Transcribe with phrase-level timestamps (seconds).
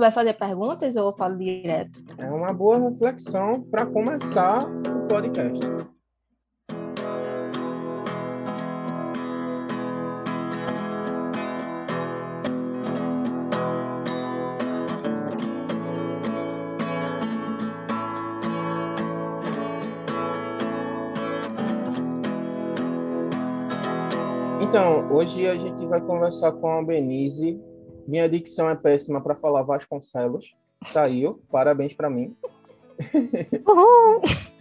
[0.00, 2.02] vai fazer perguntas ou eu falo direto?
[2.18, 5.60] É uma boa reflexão para começar o podcast.
[24.62, 27.60] Então, hoje a gente vai conversar com a Benise.
[28.10, 30.56] Minha dicção é péssima para falar Vasconcelos.
[30.84, 32.34] Saiu, parabéns para mim.
[33.14, 34.20] Uhum.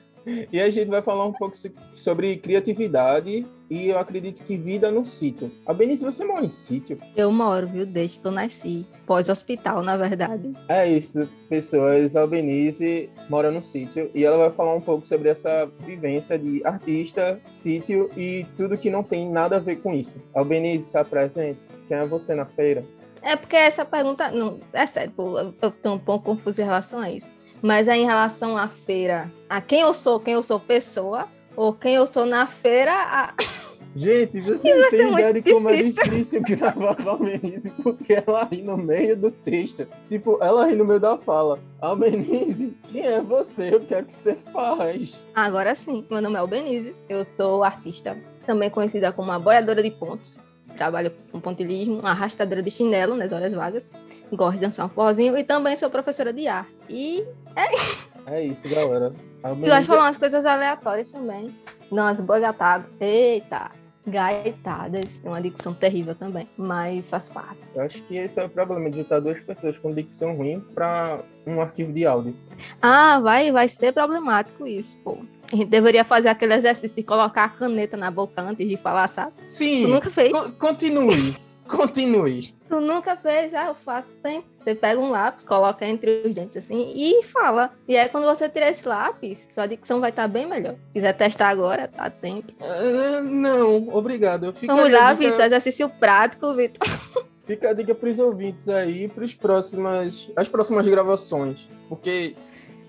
[0.52, 1.56] E a gente vai falar um pouco
[1.92, 5.50] sobre criatividade e eu acredito que vida no sítio.
[5.66, 7.00] A Benice, você mora em sítio?
[7.16, 7.86] Eu moro, viu?
[7.86, 8.86] Desde que eu nasci.
[9.08, 10.54] Pós-hospital, na verdade.
[10.68, 12.16] É isso, pessoas.
[12.16, 16.62] A Benice mora no sítio e ela vai falar um pouco sobre essa vivência de
[16.64, 20.22] artista, sítio e tudo que não tem nada a ver com isso.
[20.36, 21.62] A Benice, está presente?
[21.88, 22.86] Quem é você na feira?
[23.22, 24.32] É porque essa pergunta.
[24.32, 25.14] Não, é sério,
[25.62, 27.32] eu tô um pouco confuso em relação a isso.
[27.62, 31.74] Mas é em relação à feira, a quem eu sou, quem eu sou pessoa, ou
[31.74, 32.94] quem eu sou na feira.
[32.94, 33.34] A...
[33.96, 38.62] Gente, você não tem ideia de como é difícil gravar a Menise, porque ela ri
[38.62, 39.88] no meio do texto.
[40.08, 41.60] Tipo, ela ri no meio da fala.
[41.82, 43.76] Albenise, quem é você?
[43.76, 45.26] O que é que você faz?
[45.34, 49.92] Agora sim, meu nome é Albenise, eu sou artista, também conhecida como a boiadora de
[49.92, 50.38] pontos.
[50.76, 53.92] Trabalho com pontilismo, arrastadora de chinelo nas horas vagas
[54.36, 56.72] gosto de dançar um forrozinho e também sou professora de arte.
[56.90, 57.26] E
[57.56, 59.14] é, é isso, galera.
[59.44, 61.56] Eu gosto de falar umas coisas aleatórias também.
[61.92, 62.88] Não, as boigatadas.
[63.00, 63.72] Eita!
[64.06, 65.22] Gaitadas.
[65.24, 67.60] É uma dicção terrível também, mas faz parte.
[67.76, 71.22] Eu acho que esse é o problema de juntar duas pessoas com dicção ruim para
[71.46, 72.36] um arquivo de áudio.
[72.82, 75.20] Ah, vai, vai ser problemático isso, pô.
[75.52, 79.08] A gente deveria fazer aquele exercício de colocar a caneta na boca antes de falar,
[79.08, 79.34] sabe?
[79.46, 79.84] Sim.
[79.84, 80.32] Tu nunca fez?
[80.58, 81.36] continue.
[81.70, 82.56] Continue.
[82.68, 83.54] Tu nunca fez?
[83.54, 84.50] Ah, eu faço sempre.
[84.60, 87.72] Você pega um lápis, coloca entre os dentes assim e fala.
[87.88, 90.74] E aí, quando você tirar esse lápis, sua dicção vai estar tá bem melhor.
[90.74, 92.52] Se quiser testar agora, tá tempo.
[92.60, 94.52] Uh, não, obrigado.
[94.52, 95.30] Fica Vamos lá, dica...
[95.30, 95.46] Vitor.
[95.46, 96.88] Exercício prático, Vitor.
[97.46, 101.68] Fica a dica para os ouvintes aí, para próximas, as próximas gravações.
[101.88, 102.36] Porque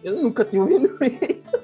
[0.03, 0.99] eu nunca tinha ouvido
[1.35, 1.59] isso.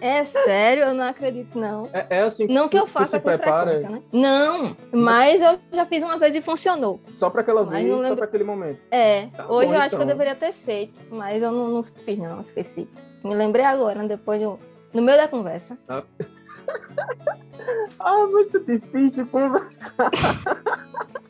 [0.00, 1.88] É sério, eu não acredito, não.
[1.92, 3.70] É, é assim que Não que eu faça com prepara...
[3.70, 4.02] frequência, né?
[4.12, 7.00] Não, mas eu já fiz uma vez e funcionou.
[7.12, 8.08] Só para aquela vez, lembro...
[8.08, 8.86] só para aquele momento.
[8.90, 10.06] É, tá hoje bom, eu acho que eu então.
[10.06, 12.88] deveria ter feito, mas eu não, não fiz, não, esqueci.
[13.24, 14.58] Me lembrei agora, depois do...
[14.92, 15.78] no meio da conversa.
[15.88, 16.02] Ah,
[17.98, 20.10] ah muito difícil conversar.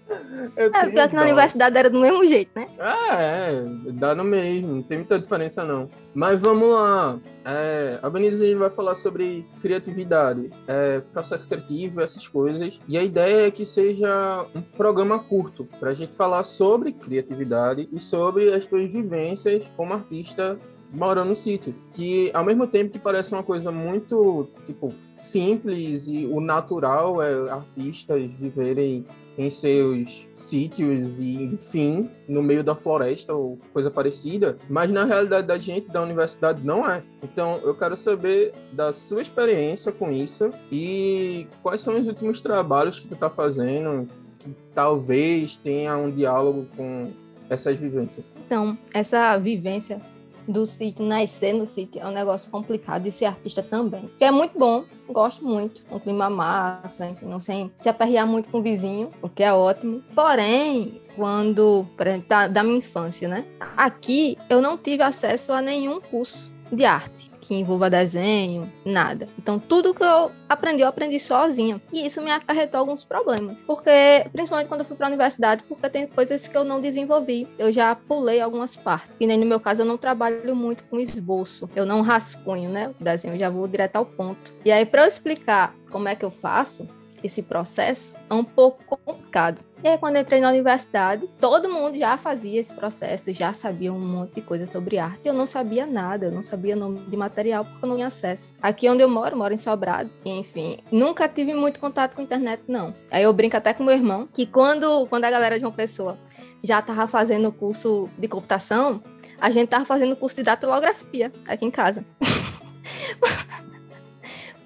[0.57, 2.69] é, pior que na universidade era do mesmo jeito, né?
[2.79, 5.89] Ah, é, dá no mesmo, não tem muita diferença não.
[6.15, 7.19] Mas vamos lá.
[7.45, 12.79] É, a Benise vai falar sobre criatividade, é, processo criativo, essas coisas.
[12.89, 17.89] E a ideia é que seja um programa curto para a gente falar sobre criatividade
[17.93, 20.59] e sobre as suas vivências como artista
[20.93, 21.75] morando no sítio.
[21.93, 27.51] Que ao mesmo tempo que parece uma coisa muito tipo simples e o natural é
[27.51, 29.05] artistas viverem
[29.39, 35.47] em seus sítios e, enfim, no meio da floresta ou coisa parecida, mas na realidade
[35.47, 37.05] da gente da universidade não é.
[37.23, 42.99] Então, eu quero saber da sua experiência com isso e quais são os últimos trabalhos
[42.99, 44.09] que tu está fazendo
[44.41, 47.13] que talvez tenha um diálogo com
[47.49, 48.27] essas vivências.
[48.45, 50.01] Então, essa vivência
[50.49, 54.11] do sítio, nascer no sítio, é um negócio complicado e ser artista também.
[54.19, 55.85] Que é muito bom, gosto muito.
[55.91, 60.03] Um clima massa, não sem se aperrear muito com o vizinho, o que é ótimo.
[60.15, 63.45] Porém, quando, exemplo, da, da minha infância, né?
[63.77, 69.27] Aqui eu não tive acesso a nenhum curso de arte que envolva desenho, nada.
[69.39, 71.81] Então, tudo que eu aprendi, eu aprendi sozinha.
[71.91, 73.59] E isso me acarretou alguns problemas.
[73.67, 73.91] Porque,
[74.31, 77.49] principalmente quando eu fui para a universidade, porque tem coisas que eu não desenvolvi.
[77.59, 79.11] Eu já pulei algumas partes.
[79.19, 81.71] E nem no meu caso, eu não trabalho muito com esboço.
[81.75, 82.95] Eu não rascunho, né?
[83.01, 84.55] O desenho, eu já vou direto ao ponto.
[84.63, 86.87] E aí, para eu explicar como é que eu faço,
[87.23, 89.61] esse processo é um pouco complicado.
[89.83, 93.99] E aí, quando entrei na universidade, todo mundo já fazia esse processo, já sabia um
[94.01, 95.29] monte de coisa sobre arte.
[95.29, 98.55] Eu não sabia nada, eu não sabia nome de material porque eu não tinha acesso.
[98.61, 102.63] Aqui onde eu moro, moro em Sobrado, enfim, nunca tive muito contato com a internet,
[102.67, 102.93] não.
[103.09, 106.19] Aí eu brinco até com meu irmão que quando, quando a galera de uma pessoa
[106.63, 109.01] já estava fazendo o curso de computação,
[109.41, 112.05] a gente estava fazendo o curso de datilografia aqui em casa.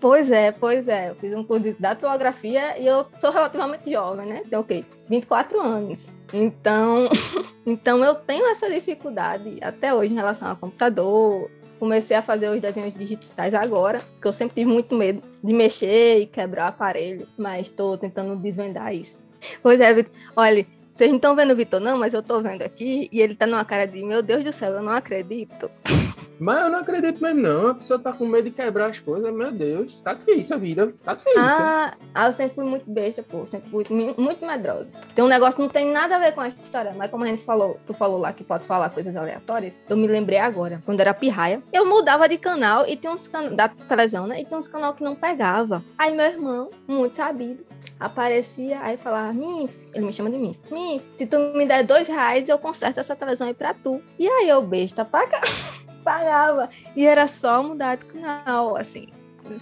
[0.03, 1.11] Pois é, pois é.
[1.11, 4.43] Eu fiz um curso de datilografia e eu sou relativamente jovem, né?
[4.51, 4.85] Tenho o quê?
[5.09, 6.13] 24 anos.
[6.33, 7.09] Então,
[7.65, 11.49] então eu tenho essa dificuldade até hoje em relação ao computador.
[11.79, 16.19] Comecei a fazer os desenhos digitais agora, porque eu sempre tive muito medo de mexer
[16.19, 19.25] e quebrar o aparelho, mas estou tentando desvendar isso.
[19.63, 20.05] Pois é,
[20.37, 23.37] Olha, Vocês não estão vendo o Vitor, não, mas eu tô vendo aqui e ele
[23.37, 25.71] tá numa cara de: Meu Deus do céu, eu não acredito.
[26.39, 27.69] Mas eu não acredito mesmo, não.
[27.69, 29.33] A pessoa tá com medo de quebrar as coisas.
[29.33, 30.95] Meu Deus, tá difícil a vida.
[31.05, 31.41] Tá difícil.
[31.41, 33.47] Ah, ah eu sempre fui muito besta, pô.
[33.47, 33.87] Sempre fui
[34.17, 34.89] muito, medrosa.
[35.15, 37.27] Tem um negócio que não tem nada a ver com a história, mas como a
[37.29, 40.83] gente falou, tu falou lá que pode falar coisas aleatórias, eu me lembrei agora.
[40.85, 44.41] Quando era pirraia, eu mudava de canal e tem uns canais da televisão, né?
[44.41, 45.85] E tem uns canal que não pegava.
[45.99, 47.65] Aí meu irmão, muito sabido,
[47.99, 50.57] aparecia, aí falava, Mim, ele me chama de mim.
[50.71, 54.03] Mim, se tu me der dois reais, eu conserto essa televisão aí pra tu.
[54.19, 55.41] E aí eu, besta, paga.
[56.03, 56.69] pagava.
[56.95, 59.09] E era só mudar de canal, assim.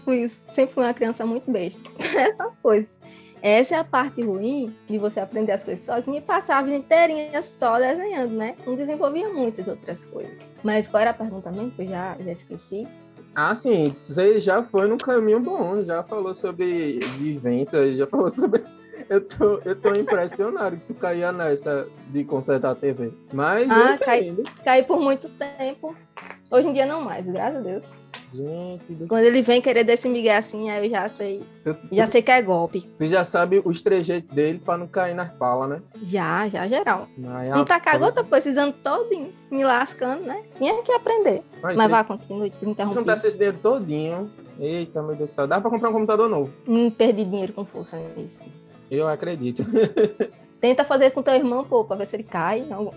[0.04, 1.80] Fui, sempre fui uma criança muito besta.
[2.16, 3.00] Essas coisas.
[3.42, 6.76] Essa é a parte ruim de você aprender as coisas sozinho e passar a vida
[6.76, 8.54] inteirinha só desenhando, né?
[8.66, 10.52] Não desenvolvia muitas outras coisas.
[10.62, 11.70] Mas qual era a pergunta mesmo?
[11.70, 12.86] Que eu já, já esqueci.
[13.34, 18.62] Ah, sim, você já foi num caminho bom, já falou sobre vivência, já falou sobre.
[19.08, 23.12] Eu tô, eu tô impressionado que tu caía nessa de consertar a TV.
[23.32, 23.68] Mas.
[23.68, 25.96] Ah, caí, caí por muito tempo.
[26.50, 27.86] Hoje em dia não mais, graças a Deus.
[28.32, 31.42] Gente do Quando ele vem querer desse migué assim, aí eu já sei.
[31.92, 32.80] Já sei que é golpe.
[32.98, 35.82] Tu já sabe os trejeitos dele pra não cair nas palas, né?
[36.02, 37.08] Já, já, geral.
[37.24, 40.42] Aí, não tá cagou, tá precisando todinho, me lascando, né?
[40.58, 41.42] Tinha que aprender.
[41.62, 43.04] Mas, Mas vai, continue, me interromper.
[43.04, 44.30] Não esse dinheiro todinho.
[44.58, 45.46] Eita, meu Deus do céu.
[45.46, 46.52] Dá pra comprar um computador novo.
[46.66, 48.48] Não perdi dinheiro com força nisso.
[48.90, 49.64] Eu acredito.
[50.60, 52.60] Tenta fazer isso com teu irmão, pô, pra ver se ele cai.
[52.68, 52.92] Não.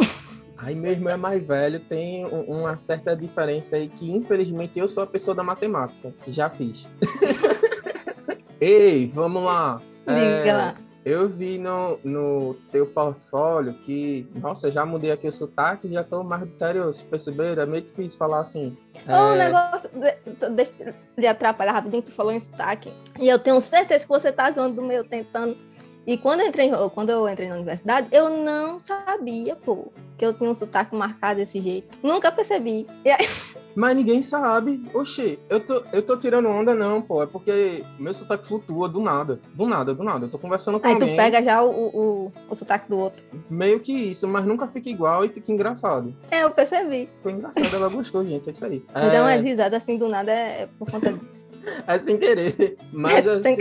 [0.65, 5.04] Aí meu irmão é mais velho, tem uma certa diferença aí que, infelizmente, eu sou
[5.04, 6.13] a pessoa da matemática.
[6.27, 6.88] Já fiz.
[8.62, 9.81] Ei, vamos lá.
[10.07, 10.75] Diga é, lá.
[11.04, 16.24] Eu vi no, no teu portfólio que, nossa, já mudei aqui o sotaque já tô
[16.24, 17.63] mais vitorioso, perceberam?
[17.63, 18.77] É meio difícil falar assim.
[19.06, 19.36] Oh, é...
[19.36, 19.89] negócio,
[20.56, 22.94] deixa eu lhe atrapalhar rapidinho, tu falou em sotaque.
[23.19, 25.57] E eu tenho certeza que você tá zoando do meu, tentando
[26.05, 30.33] e quando eu entrei, quando eu entrei na universidade, eu não sabia, pô, que eu
[30.33, 31.97] tinha um sotaque marcado desse jeito.
[32.03, 32.85] Nunca percebi.
[33.05, 33.27] Aí...
[33.75, 34.83] Mas ninguém sabe.
[34.94, 37.23] Oxê, eu tô, eu tô tirando onda, não, pô.
[37.23, 39.39] É porque meu sotaque flutua do nada.
[39.55, 40.25] Do nada, do nada.
[40.25, 41.09] Eu tô conversando com aí alguém.
[41.09, 43.25] Aí tu pega já o, o, o sotaque do outro.
[43.50, 46.13] Meio que isso, mas nunca fica igual e fica engraçado.
[46.29, 47.09] É, eu percebi.
[47.23, 48.47] Foi engraçado, ela gostou, gente.
[48.47, 48.83] É isso aí.
[48.94, 49.09] Você é...
[49.09, 51.50] dá uma risada assim do nada é por conta disso.
[51.88, 52.77] é sem querer.
[52.91, 53.55] Mas assim.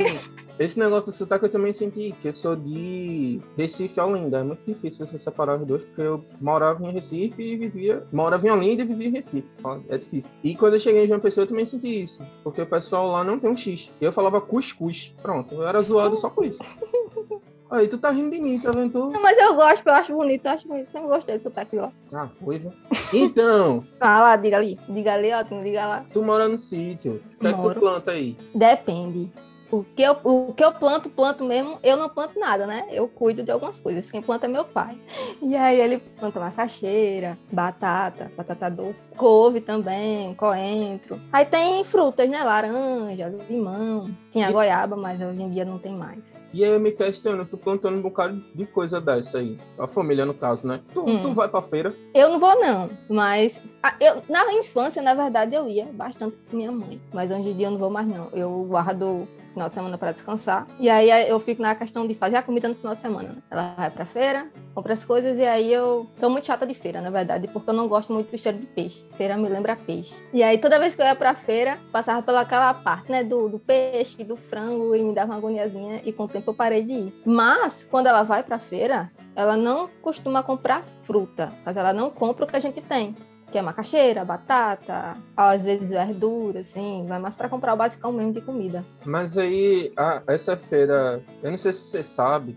[0.62, 4.38] Esse negócio do sotaque eu também senti, que eu sou de Recife a Olinda.
[4.38, 8.06] É muito difícil você separar os dois, porque eu morava em Recife e vivia.
[8.12, 9.49] Morava em Olinda e vivia em Recife.
[9.88, 10.31] É difícil.
[10.44, 12.25] E quando eu cheguei em João Pessoa, eu também senti isso.
[12.44, 13.91] Porque o pessoal lá não tem um X.
[14.00, 15.12] Eu falava cuscuz.
[15.20, 16.62] Pronto, eu era zoado só por isso.
[17.69, 18.93] Aí tu tá rindo de mim, tá vendo?
[18.93, 19.11] Tu...
[19.11, 20.87] Não, mas eu gosto, eu acho bonito, eu acho bonito.
[20.87, 21.91] Sempre gostei do sotaque lá.
[22.12, 22.73] Ah, foi, viu?
[23.12, 23.85] Então.
[23.99, 24.79] ah, lá, diga ali.
[24.88, 26.05] Diga ali, ó, diga lá.
[26.12, 27.20] Tu mora no sítio.
[27.35, 28.37] O que é que tu planta aí?
[28.55, 29.32] Depende.
[29.73, 32.87] O que, eu, o que eu planto, planto mesmo, eu não planto nada, né?
[32.91, 34.11] Eu cuido de algumas coisas.
[34.11, 34.99] Quem planta é meu pai.
[35.41, 41.19] E aí ele planta macaxeira, batata, batata doce, couve também, coentro.
[41.33, 42.45] Aí tem frutas, né?
[42.45, 44.11] Laranja, limão.
[44.31, 44.53] Tinha e...
[44.53, 46.39] goiaba, mas hoje em dia não tem mais.
[46.53, 49.57] E aí eu me questiono, tu plantando um bocado de coisa dessa aí.
[49.79, 50.83] A família, no caso, né?
[50.93, 51.23] Tu, hum.
[51.23, 51.97] tu vai pra feira?
[52.13, 52.91] Eu não vou, não.
[53.09, 53.63] Mas
[53.99, 57.01] eu, na infância, na verdade, eu ia bastante com minha mãe.
[57.11, 58.29] Mas hoje em dia eu não vou mais, não.
[58.35, 60.67] Eu guardo final de semana para descansar.
[60.79, 63.29] E aí eu fico na questão de fazer a comida no final de semana.
[63.31, 63.43] Né?
[63.51, 67.01] Ela vai pra feira, compra as coisas e aí eu sou muito chata de feira,
[67.01, 69.07] na verdade, porque eu não gosto muito do cheiro de peixe.
[69.17, 70.23] Feira me lembra peixe.
[70.32, 73.59] E aí toda vez que eu ia pra feira, passava pelaquela parte, né, do, do
[73.59, 76.93] peixe, do frango e me dava uma agoniazinha e com o tempo eu parei de
[76.93, 77.23] ir.
[77.25, 82.44] Mas quando ela vai pra feira, ela não costuma comprar fruta, mas ela não compra
[82.44, 83.15] o que a gente tem
[83.53, 88.32] que é macaxeira, batata, às vezes verdura, assim, vai mais para comprar o basicão mesmo
[88.32, 88.85] de comida.
[89.05, 92.56] Mas aí, a, essa feira, eu não sei se você sabe,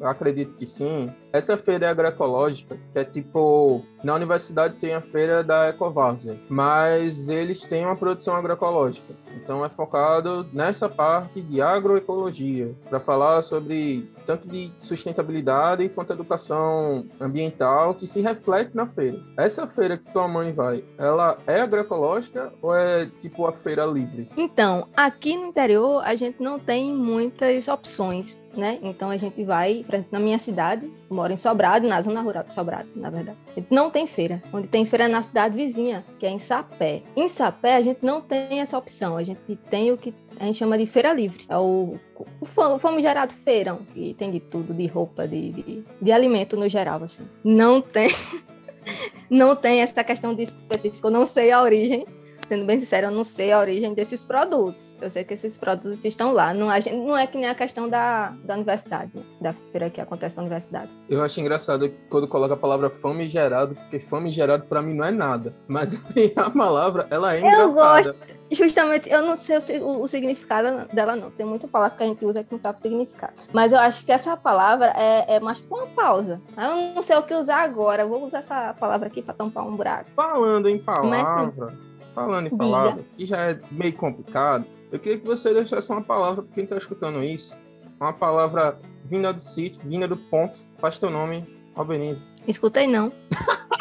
[0.00, 5.00] eu acredito que sim, essa feira é agroecológica, que é tipo, na universidade tem a
[5.00, 9.14] feira da Ecovárzea, mas eles têm uma produção agroecológica.
[9.36, 17.06] Então é focado nessa parte de agroecologia, para falar sobre tanto de sustentabilidade quanto educação
[17.20, 19.20] ambiental que se reflete na feira.
[19.36, 24.28] Essa feira que tua mãe vai, ela é agroecológica ou é tipo a feira livre?
[24.36, 28.78] Então, aqui no interior a gente não tem muitas opções, né?
[28.82, 32.88] Então a gente vai, na minha cidade, moro em Sobrado, na zona rural de Sobrado,
[32.96, 33.36] na verdade.
[33.70, 34.42] Não tem feira.
[34.52, 37.02] Onde tem feira é na cidade vizinha, que é em Sapé.
[37.14, 39.16] Em Sapé, a gente não tem essa opção.
[39.16, 41.44] A gente tem o que a gente chama de feira livre.
[41.48, 41.98] É o,
[42.40, 47.02] o famigerado feirão, que tem de tudo, de roupa, de, de, de alimento no geral,
[47.02, 47.24] assim.
[47.44, 48.08] Não tem...
[49.28, 51.06] não tem essa questão de específico.
[51.06, 52.06] Eu não sei a origem,
[52.50, 54.96] sendo bem sincera, eu não sei a origem desses produtos.
[55.00, 56.52] Eu sei que esses produtos estão lá.
[56.52, 59.22] Não, gente, não é que nem a questão da, da universidade, né?
[59.40, 60.90] da feira que acontece na universidade.
[61.08, 65.54] Eu acho engraçado quando coloca a palavra famigerado, porque famigerado para mim não é nada.
[65.68, 65.94] Mas
[66.34, 68.12] a palavra, ela é eu engraçada.
[68.12, 68.40] Gosto.
[68.50, 71.30] Justamente, eu não sei o, o, significado dela, não.
[71.30, 73.34] Tem muita palavra que a gente usa que não sabe o significado.
[73.52, 76.42] Mas eu acho que essa palavra é, é mais uma pausa.
[76.56, 78.02] Eu não sei o que usar agora.
[78.02, 80.10] Eu vou usar essa palavra aqui para tampar um buraco.
[80.16, 81.78] Falando em palavra,
[82.14, 86.42] falando em palavra, que já é meio complicado, eu queria que você deixasse uma palavra
[86.42, 87.60] para quem está escutando isso.
[88.00, 90.58] Uma palavra vinda do sítio, vinda do ponto.
[90.78, 92.24] Faz teu nome, Albenize.
[92.46, 93.12] Escutei não.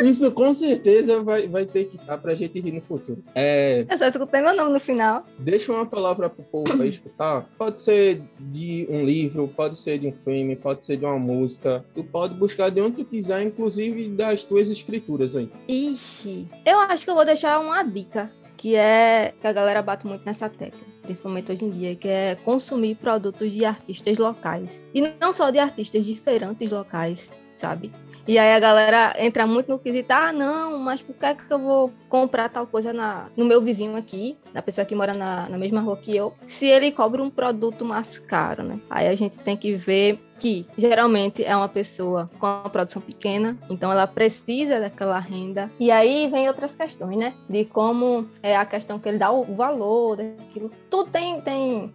[0.00, 3.22] Isso com certeza vai, vai ter que estar pra gente rir no futuro.
[3.34, 3.86] É...
[3.88, 5.24] Eu só escutei meu nome no final.
[5.38, 7.48] Deixa uma palavra pro povo pra escutar.
[7.56, 11.84] Pode ser de um livro, pode ser de um filme, pode ser de uma música.
[11.94, 15.50] Tu pode buscar de onde tu quiser, inclusive das tuas escrituras aí.
[15.68, 20.06] Ixi, eu acho que eu vou deixar uma dica, que é que a galera bate
[20.06, 24.84] muito nessa tecla principalmente hoje em dia, que é consumir produtos de artistas locais.
[24.92, 27.90] E não só de artistas diferentes locais, sabe?
[28.28, 31.50] E aí a galera entra muito no quesito, ah, não, mas por que, é que
[31.50, 35.48] eu vou comprar tal coisa na, no meu vizinho aqui, na pessoa que mora na,
[35.48, 38.78] na mesma rua que eu, se ele cobra um produto mais caro, né?
[38.90, 43.56] Aí a gente tem que ver que geralmente é uma pessoa com uma produção pequena,
[43.70, 45.70] então ela precisa daquela renda.
[45.80, 47.32] E aí vem outras questões, né?
[47.48, 50.70] De como é a questão que ele dá o valor daquilo.
[50.90, 51.40] Tudo tem.
[51.40, 51.94] tem...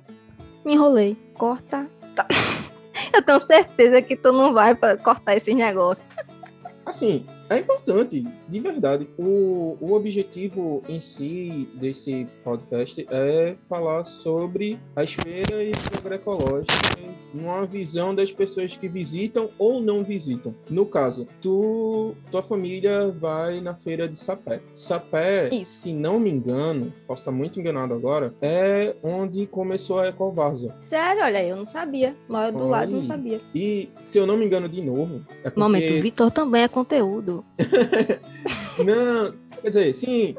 [0.66, 1.16] Me enrolei.
[1.36, 1.88] Corta.
[2.16, 2.26] Tá.
[3.14, 6.06] Eu tenho certeza que tu não vai cortar esses negócios.
[6.86, 9.08] Assim, é importante, de verdade.
[9.18, 18.14] O, o objetivo em si desse podcast é falar sobre as feiras agroecológicas numa visão
[18.14, 20.54] das pessoas que visitam ou não visitam.
[20.70, 24.62] No caso, tu, tua família vai na feira de Sapé.
[24.74, 25.82] Sapé, Isso.
[25.82, 30.76] se não me engano, posso estar muito enganado agora, é onde começou a Ecovárzea.
[30.80, 31.24] Sério?
[31.24, 32.16] Olha, eu não sabia.
[32.30, 33.42] Moro do lado, não sabia.
[33.56, 35.60] E, se eu não me engano de novo, é porque...
[35.60, 37.33] Momento, o Vitor também é conteúdo.
[38.78, 40.36] não, quer dizer, sim.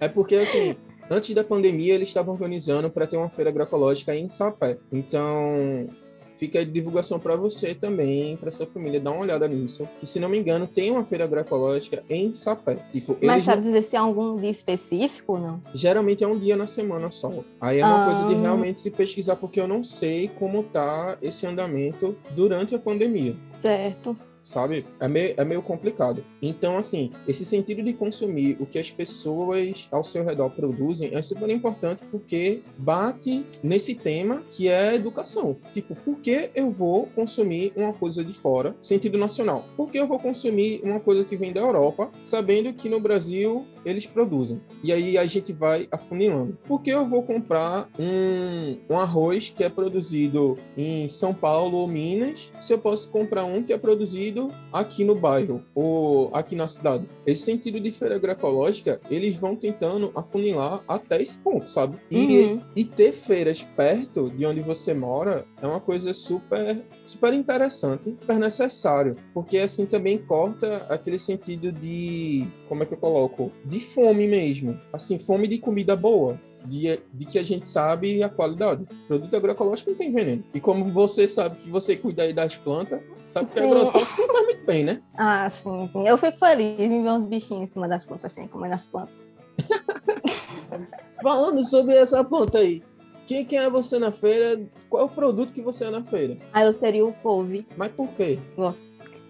[0.00, 0.76] é porque, assim,
[1.12, 4.78] Antes da pandemia, eles estavam organizando para ter uma feira agroecológica em Sapé.
[4.92, 5.88] Então,
[6.36, 9.88] fica a divulgação para você também, para sua família, dar uma olhada nisso.
[9.98, 12.76] Que, se não me engano, tem uma feira agroecológica em Sapé.
[12.92, 13.62] Tipo, Mas sabe não...
[13.62, 15.60] dizer se é algum dia específico não?
[15.74, 17.44] Geralmente é um dia na semana só.
[17.60, 18.06] Aí é uma ah.
[18.06, 22.78] coisa de realmente se pesquisar, porque eu não sei como tá esse andamento durante a
[22.78, 23.34] pandemia.
[23.52, 24.16] Certo
[24.50, 24.84] sabe?
[24.98, 26.24] É meio, é meio complicado.
[26.42, 31.22] Então, assim, esse sentido de consumir o que as pessoas ao seu redor produzem é
[31.22, 35.56] super importante porque bate nesse tema que é educação.
[35.72, 39.64] Tipo, por que eu vou consumir uma coisa de fora, sentido nacional?
[39.76, 43.66] Por que eu vou consumir uma coisa que vem da Europa, sabendo que no Brasil
[43.84, 44.60] eles produzem?
[44.82, 46.58] E aí a gente vai afunilando.
[46.66, 51.88] Por que eu vou comprar um, um arroz que é produzido em São Paulo ou
[51.88, 54.39] Minas, se eu posso comprar um que é produzido
[54.72, 57.06] aqui no bairro ou aqui na cidade.
[57.26, 61.98] Esse sentido de feira agroecológica, eles vão tentando afunilar até esse ponto, sabe?
[62.10, 62.60] E, uhum.
[62.74, 68.38] e ter feiras perto de onde você mora é uma coisa super, super interessante, super
[68.38, 73.52] necessário, porque assim também corta aquele sentido de, como é que eu coloco?
[73.64, 74.78] De fome mesmo.
[74.92, 78.86] Assim, fome de comida boa de, de que a gente sabe a qualidade.
[79.06, 80.44] Produto agroecológico não tem veneno.
[80.54, 84.44] E como você sabe que você cuida aí das plantas, sabe que agrotóxico não faz
[84.46, 85.02] muito bem, né?
[85.16, 86.06] Ah, sim, sim.
[86.06, 89.14] Eu fico feliz de ver uns bichinhos em cima das plantas, assim, comendo as plantas.
[91.22, 92.82] Falando sobre essa planta aí,
[93.26, 94.60] quem, quem é você na feira?
[94.88, 96.36] Qual é o produto que você é na feira?
[96.52, 97.66] Ah, eu seria o couve.
[97.76, 98.38] Mas por quê?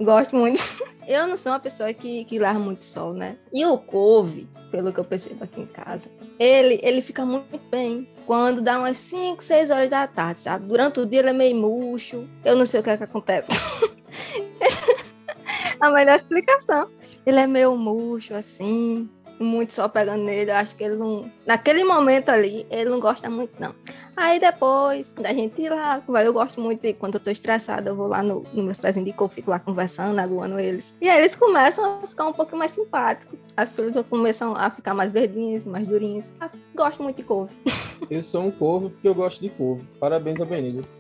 [0.01, 0.59] Gosto muito.
[1.07, 3.37] Eu não sou uma pessoa que, que larga muito sol, né?
[3.53, 6.09] E o couve, pelo que eu percebo aqui em casa,
[6.40, 10.66] ele, ele fica muito bem quando dá umas 5, 6 horas da tarde, sabe?
[10.66, 12.26] Durante o dia ele é meio murcho.
[12.42, 13.50] Eu não sei o que é que acontece.
[15.80, 16.88] A melhor explicação.
[17.26, 19.09] Ele é meio murcho, assim
[19.44, 20.50] muito sol pegando nele.
[20.50, 21.30] Eu acho que ele não.
[21.47, 23.75] Naquele momento ali, ele não gosta muito, não.
[24.16, 27.97] Aí depois da gente ir lá, eu gosto muito de quando eu tô estressada, eu
[27.97, 30.97] vou lá no, no meus pezinhos de cor, fico lá conversando, aguando eles.
[31.00, 33.47] E aí eles começam a ficar um pouco mais simpáticos.
[33.56, 36.32] As folhas começam a ficar mais verdinhas, mais durinhas.
[36.40, 37.54] Ah, gosto muito de couve.
[38.11, 39.87] Eu sou um corvo porque eu gosto de couve.
[39.99, 40.44] Parabéns a.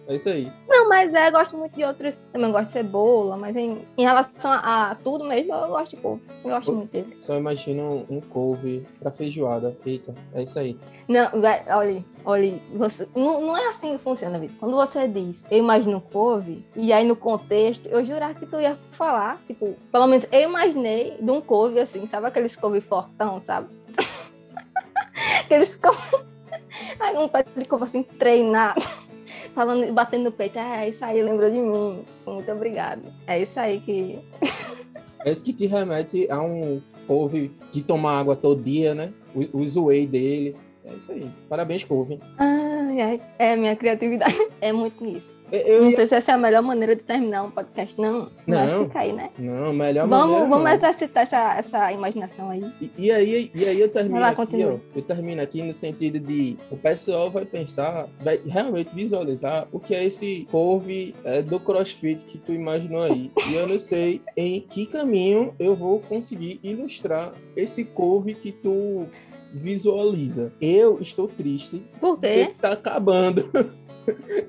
[0.08, 0.50] É isso aí.
[0.80, 2.18] Não, mas é, gosto muito de outros.
[2.32, 6.00] Também gosto de cebola, mas em, em relação a, a tudo mesmo, eu gosto de
[6.00, 6.22] couve.
[6.42, 7.16] Eu gosto muito dele.
[7.18, 9.76] Só imagina um, couve pra feijoada.
[9.84, 10.78] Eita, é isso aí.
[11.06, 14.56] Não, vai, olha, olha, você, não, não é assim que funciona, Vitor.
[14.58, 18.78] Quando você diz, eu imagino couve, e aí no contexto, eu jurava que tu ia
[18.90, 23.68] falar, tipo, pelo menos eu imaginei de um couve assim, sabe aqueles couve fortão, sabe?
[25.44, 26.30] aqueles couve.
[27.16, 28.80] Um pé de couve assim, treinado.
[29.54, 32.04] Falando, batendo no peito, é isso aí, lembrou de mim.
[32.26, 33.02] Muito obrigado.
[33.26, 34.20] É isso aí que.
[35.22, 39.12] É isso que te remete a um couve que toma água todo dia, né?
[39.34, 40.56] O, o whey dele.
[40.90, 41.30] É isso aí.
[41.48, 42.18] Parabéns, couve.
[42.38, 44.34] Ai, ai, é minha criatividade.
[44.62, 45.42] É muito isso.
[45.50, 48.30] Eu, Não ia- sei se essa é a melhor maneira de terminar um podcast, não.
[48.46, 48.84] Mas Não.
[48.84, 49.30] fica aí, né?
[49.38, 50.72] Não, melhor Vamos, maneira vamos não.
[50.76, 52.70] exercitar essa, essa imaginação aí.
[52.78, 54.76] E, e aí, e aí eu termino lá, aqui, ó.
[54.94, 59.94] Eu termino aqui no sentido de o pessoal vai pensar, vai realmente visualizar o que
[59.94, 63.30] é esse couve é, do crossfit que tu imaginou aí.
[63.50, 69.06] E eu não sei em que caminho eu vou conseguir ilustrar esse couve que tu
[69.52, 70.52] visualiza.
[70.60, 72.54] Eu estou triste Por porque quê?
[72.60, 73.50] tá acabando.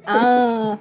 [0.08, 0.80] Ah,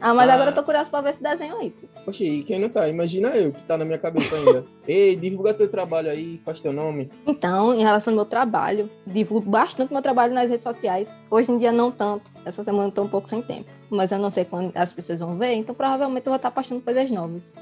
[0.00, 0.34] ah mas Ah.
[0.34, 1.72] agora eu tô curioso pra ver esse desenho aí.
[2.04, 2.88] Poxa, e quem não tá?
[2.88, 4.66] Imagina eu, que tá na minha cabeça ainda.
[4.86, 7.10] Ei, divulga teu trabalho aí, faz teu nome.
[7.26, 11.18] Então, em relação ao meu trabalho, divulgo bastante meu trabalho nas redes sociais.
[11.30, 12.30] Hoje em dia não tanto.
[12.44, 13.70] Essa semana eu tô um pouco sem tempo.
[13.88, 16.82] Mas eu não sei quando as pessoas vão ver, então provavelmente eu vou estar postando
[16.82, 17.54] coisas novas.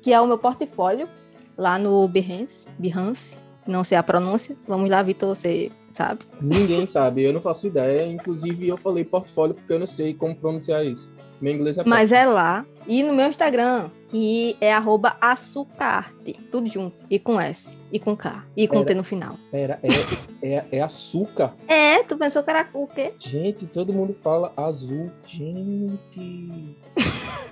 [0.00, 1.08] Que é o meu portfólio
[1.58, 4.56] lá no Behance, Behance, não sei a pronúncia.
[4.66, 6.20] Vamos lá, Vitor, você sabe?
[6.40, 8.06] Ninguém sabe, eu não faço ideia.
[8.06, 11.14] Inclusive, eu falei portfólio porque eu não sei como pronunciar isso.
[11.40, 12.64] Meu inglês é Mas é lá.
[12.86, 16.32] E no meu Instagram, que é arroba açucarte.
[16.50, 16.96] Tudo junto.
[17.10, 17.76] E com S.
[17.92, 18.44] E com K.
[18.56, 19.36] E com Era- T no final.
[19.50, 21.54] Pera, é, é, é açúcar.
[21.68, 23.12] É, tu pensou que era o quê?
[23.18, 25.10] Gente, todo mundo fala azul.
[25.26, 26.76] Gente.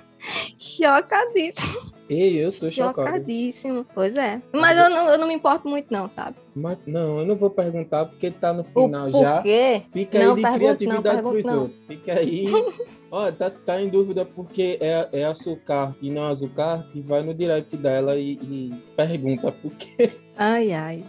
[0.65, 1.93] Chocadíssimo.
[2.09, 3.07] Ei, eu tô chocado.
[3.07, 3.85] Chocadíssimo.
[3.93, 4.41] Pois é.
[4.51, 6.37] Mas eu não, eu não me importo muito, não, sabe?
[6.55, 9.41] Mas não, eu não vou perguntar porque tá no final por já.
[9.41, 9.83] quê?
[9.91, 11.61] Fica Não, aí de pergunte não, criatividade pergunte pros não.
[11.63, 11.83] outros.
[11.87, 12.45] Fica aí.
[13.11, 17.75] Ó, tá, tá em dúvida porque é, é açúcar e não azucarte, vai no direct
[17.77, 20.11] dela e, e pergunta por quê.
[20.37, 21.03] Ai, ai.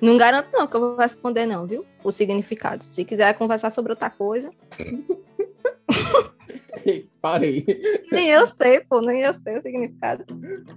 [0.00, 1.84] Não garanto, não, que eu vou responder, não, viu?
[2.02, 2.82] O significado.
[2.84, 4.50] Se quiser conversar sobre outra coisa.
[7.20, 7.64] Parei.
[8.10, 10.24] Nem eu sei, pô, nem eu sei o significado.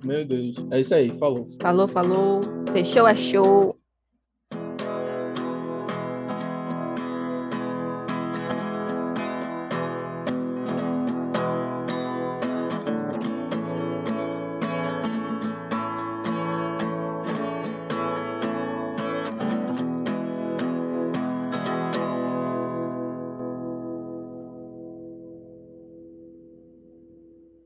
[0.04, 0.56] Meu Deus.
[0.72, 1.50] É isso aí, falou.
[1.62, 2.42] Falou, falou.
[2.72, 3.78] Fechou, é show.